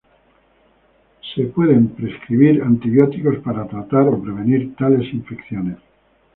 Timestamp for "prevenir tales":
4.19-5.13